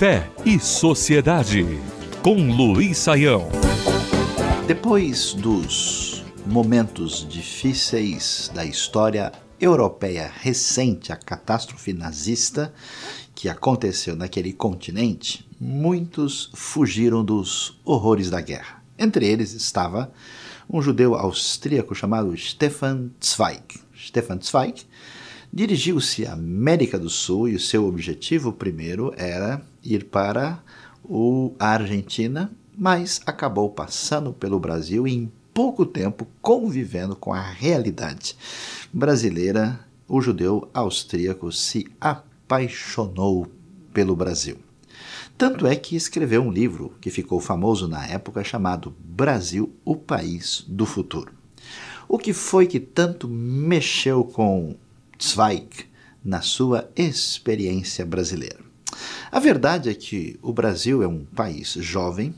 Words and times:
Fé 0.00 0.30
e 0.46 0.58
Sociedade, 0.58 1.62
com 2.22 2.50
Luiz 2.50 2.96
Saião. 2.96 3.50
Depois 4.66 5.34
dos 5.34 6.24
momentos 6.46 7.28
difíceis 7.28 8.50
da 8.54 8.64
história 8.64 9.30
europeia 9.60 10.32
recente, 10.40 11.12
a 11.12 11.16
catástrofe 11.16 11.92
nazista 11.92 12.72
que 13.34 13.46
aconteceu 13.46 14.16
naquele 14.16 14.54
continente, 14.54 15.46
muitos 15.60 16.50
fugiram 16.54 17.22
dos 17.22 17.78
horrores 17.84 18.30
da 18.30 18.40
guerra. 18.40 18.82
Entre 18.98 19.26
eles 19.26 19.52
estava 19.52 20.10
um 20.66 20.80
judeu 20.80 21.14
austríaco 21.14 21.94
chamado 21.94 22.34
Stefan 22.38 23.10
Zweig. 23.22 23.78
Stefan 23.94 24.40
Zweig 24.40 24.86
dirigiu-se 25.52 26.26
à 26.26 26.32
América 26.32 26.98
do 26.98 27.10
Sul 27.10 27.48
e 27.48 27.54
o 27.54 27.60
seu 27.60 27.86
objetivo 27.86 28.52
primeiro 28.52 29.12
era 29.16 29.62
ir 29.82 30.04
para 30.04 30.62
o, 31.04 31.52
a 31.58 31.70
Argentina, 31.70 32.50
mas 32.76 33.20
acabou 33.26 33.68
passando 33.70 34.32
pelo 34.32 34.60
Brasil 34.60 35.06
e 35.06 35.12
em 35.12 35.32
pouco 35.52 35.84
tempo 35.84 36.26
convivendo 36.40 37.16
com 37.16 37.32
a 37.32 37.42
realidade 37.42 38.36
brasileira, 38.92 39.80
o 40.08 40.20
judeu 40.20 40.68
austríaco 40.72 41.50
se 41.52 41.86
apaixonou 42.00 43.46
pelo 43.92 44.14
Brasil. 44.14 44.56
Tanto 45.36 45.66
é 45.66 45.74
que 45.74 45.96
escreveu 45.96 46.42
um 46.42 46.52
livro 46.52 46.94
que 47.00 47.10
ficou 47.10 47.40
famoso 47.40 47.88
na 47.88 48.06
época 48.06 48.44
chamado 48.44 48.94
Brasil, 48.98 49.72
o 49.84 49.96
País 49.96 50.64
do 50.68 50.84
Futuro. 50.84 51.32
O 52.08 52.18
que 52.18 52.32
foi 52.32 52.66
que 52.66 52.78
tanto 52.78 53.28
mexeu 53.28 54.24
com 54.24 54.76
Zweig 55.22 55.86
na 56.24 56.40
sua 56.40 56.90
experiência 56.96 58.06
brasileira? 58.06 58.58
A 59.30 59.38
verdade 59.38 59.88
é 59.88 59.94
que 59.94 60.38
o 60.42 60.52
Brasil 60.52 61.02
é 61.02 61.06
um 61.06 61.24
país 61.24 61.72
jovem, 61.72 62.34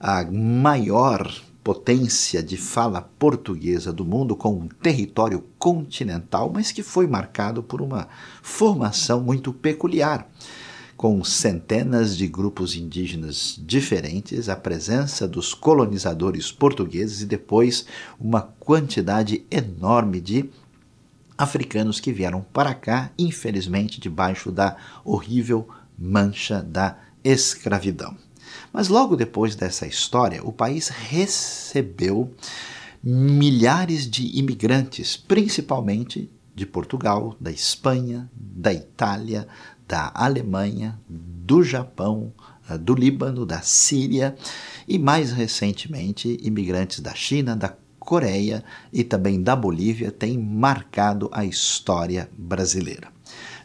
a 0.00 0.24
maior 0.24 1.30
potência 1.62 2.42
de 2.42 2.56
fala 2.56 3.00
portuguesa 3.00 3.92
do 3.92 4.04
mundo, 4.04 4.36
com 4.36 4.52
um 4.52 4.68
território 4.68 5.44
continental, 5.58 6.50
mas 6.52 6.70
que 6.70 6.82
foi 6.82 7.06
marcado 7.06 7.62
por 7.62 7.80
uma 7.80 8.08
formação 8.42 9.20
muito 9.20 9.52
peculiar 9.52 10.28
com 10.96 11.22
centenas 11.24 12.16
de 12.16 12.28
grupos 12.28 12.76
indígenas 12.76 13.60
diferentes, 13.60 14.48
a 14.48 14.56
presença 14.56 15.26
dos 15.26 15.52
colonizadores 15.52 16.52
portugueses 16.52 17.22
e 17.22 17.26
depois 17.26 17.84
uma 18.18 18.42
quantidade 18.42 19.44
enorme 19.50 20.20
de 20.20 20.48
africanos 21.36 22.00
que 22.00 22.12
vieram 22.12 22.42
para 22.52 22.74
cá, 22.74 23.10
infelizmente, 23.18 24.00
debaixo 24.00 24.50
da 24.52 24.76
horrível 25.04 25.68
mancha 25.98 26.62
da 26.62 26.98
escravidão. 27.22 28.16
Mas 28.72 28.88
logo 28.88 29.16
depois 29.16 29.54
dessa 29.54 29.86
história, 29.86 30.42
o 30.44 30.52
país 30.52 30.88
recebeu 30.88 32.32
milhares 33.02 34.08
de 34.08 34.38
imigrantes, 34.38 35.16
principalmente 35.16 36.30
de 36.54 36.64
Portugal, 36.64 37.36
da 37.40 37.50
Espanha, 37.50 38.30
da 38.34 38.72
Itália, 38.72 39.46
da 39.86 40.10
Alemanha, 40.14 40.98
do 41.08 41.62
Japão, 41.62 42.32
eh, 42.70 42.78
do 42.78 42.94
Líbano, 42.94 43.44
da 43.44 43.60
Síria 43.60 44.36
e, 44.86 44.98
mais 44.98 45.32
recentemente, 45.32 46.38
imigrantes 46.42 47.00
da 47.00 47.14
China, 47.14 47.56
da 47.56 47.68
Coreia 48.04 48.62
e 48.92 49.02
também 49.02 49.42
da 49.42 49.56
Bolívia 49.56 50.10
têm 50.10 50.38
marcado 50.38 51.28
a 51.32 51.44
história 51.44 52.28
brasileira. 52.36 53.08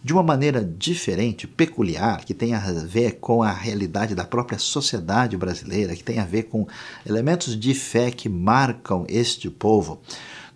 De 0.01 0.13
uma 0.13 0.23
maneira 0.23 0.63
diferente, 0.63 1.45
peculiar, 1.45 2.23
que 2.23 2.33
tem 2.33 2.53
a 2.53 2.59
ver 2.59 3.19
com 3.19 3.43
a 3.43 3.51
realidade 3.51 4.15
da 4.15 4.23
própria 4.23 4.57
sociedade 4.57 5.35
brasileira, 5.35 5.93
que 5.93 6.03
tem 6.03 6.19
a 6.19 6.25
ver 6.25 6.43
com 6.43 6.65
elementos 7.05 7.59
de 7.59 7.73
fé 7.73 8.09
que 8.09 8.29
marcam 8.29 9.05
este 9.09 9.49
povo, 9.49 9.99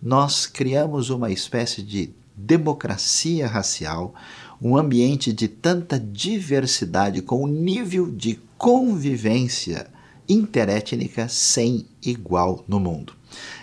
nós 0.01 0.45
criamos 0.45 1.09
uma 1.09 1.29
espécie 1.29 1.81
de 1.81 2.11
democracia 2.35 3.45
racial, 3.45 4.15
um 4.61 4.77
ambiente 4.77 5.33
de 5.33 5.49
tanta 5.49 5.99
diversidade, 5.99 7.21
com 7.21 7.43
um 7.43 7.47
nível 7.47 8.09
de 8.09 8.39
convivência 8.57 9.87
interétnica 10.27 11.27
sem 11.27 11.85
igual 12.01 12.63
no 12.67 12.79
mundo. 12.79 13.13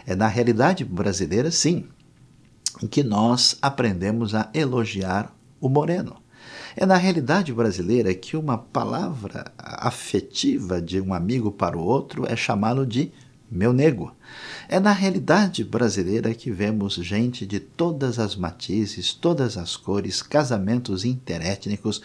É 0.06 0.14
na 0.14 0.26
realidade 0.26 0.84
brasileira, 0.84 1.50
sim, 1.50 1.86
que 2.90 3.02
nós 3.02 3.56
aprendemos 3.60 4.34
a 4.34 4.50
elogiar 4.54 5.34
o 5.60 5.68
moreno. 5.68 6.16
É 6.76 6.86
na 6.86 6.96
realidade 6.96 7.52
brasileira 7.52 8.14
que 8.14 8.36
uma 8.36 8.56
palavra 8.56 9.52
afetiva 9.58 10.80
de 10.80 11.00
um 11.00 11.12
amigo 11.12 11.50
para 11.50 11.76
o 11.76 11.82
outro 11.82 12.24
é 12.26 12.36
chamá-lo 12.36 12.86
de 12.86 13.12
meu 13.50 13.72
nego. 13.72 14.14
É 14.68 14.78
na 14.78 14.92
realidade 14.92 15.64
brasileira 15.64 16.32
que 16.32 16.50
vemos 16.50 16.94
gente 16.94 17.44
de 17.44 17.58
todas 17.58 18.18
as 18.18 18.36
matizes, 18.36 19.12
todas 19.12 19.56
as 19.56 19.76
cores, 19.76 20.22
casamentos 20.22 21.04
interétnicos, 21.04 22.00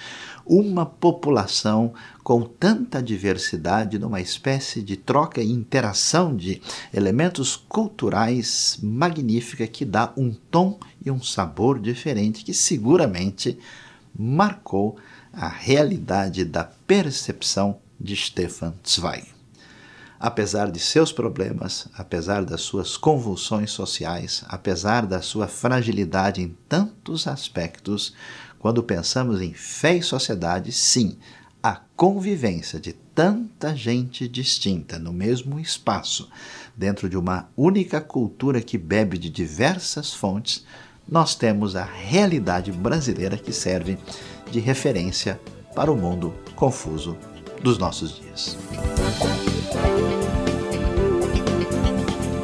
uma 0.46 0.86
população 0.86 1.94
com 2.24 2.42
tanta 2.42 3.04
diversidade, 3.04 4.00
numa 4.00 4.20
espécie 4.20 4.82
de 4.82 4.98
troca 4.98 5.42
e 5.42 5.52
interação 5.52 6.36
de 6.36 6.62
elementos 6.92 7.56
culturais 7.56 8.80
magnífica 8.82 9.68
que 9.68 9.86
dá 9.86 10.12
um 10.18 10.34
tom 10.34 10.80
e 11.06 11.12
um 11.12 11.22
sabor 11.22 11.80
diferente 11.80 12.44
que 12.44 12.54
seguramente 12.54 13.60
marcou 14.18 14.98
a 15.32 15.48
realidade 15.48 16.44
da 16.44 16.64
percepção 16.64 17.78
de 18.00 18.16
Stefan 18.16 18.74
Zweig 18.88 19.36
apesar 20.26 20.72
de 20.72 20.80
seus 20.80 21.12
problemas, 21.12 21.88
apesar 21.96 22.44
das 22.44 22.62
suas 22.62 22.98
convulsões 22.98 23.70
sociais, 23.70 24.44
apesar 24.48 25.06
da 25.06 25.22
sua 25.22 25.48
fragilidade 25.48 26.42
em 26.42 26.58
tantos 26.68 27.28
aspectos, 27.28 28.12
quando 28.58 28.82
pensamos 28.82 29.40
em 29.40 29.54
fé 29.54 29.98
e 29.98 30.02
sociedade, 30.02 30.72
sim, 30.72 31.16
a 31.62 31.80
convivência 31.96 32.80
de 32.80 32.92
tanta 32.92 33.76
gente 33.76 34.28
distinta 34.28 34.98
no 34.98 35.14
mesmo 35.14 35.60
espaço, 35.60 36.28
dentro 36.76 37.08
de 37.08 37.16
uma 37.16 37.48
única 37.56 38.02
cultura 38.02 38.62
que 38.62 38.80
bebe 38.80 39.20
de 39.20 39.30
diversas 39.30 40.12
fontes, 40.12 40.66
nós 41.08 41.36
temos 41.36 41.76
a 41.76 41.84
realidade 41.84 42.72
brasileira 42.72 43.38
que 43.38 43.54
serve 43.54 43.96
de 44.50 44.60
referência 44.60 45.40
para 45.76 45.92
o 45.92 45.96
mundo 45.96 46.34
confuso 46.56 47.16
dos 47.62 47.78
nossos 47.78 48.16
dias. 48.16 48.58